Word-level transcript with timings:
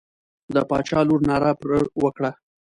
د 0.53 0.55
باچا 0.69 0.99
لور 1.07 1.19
ناره 1.29 1.51
پر 1.59 1.69
وکړه. 2.03 2.31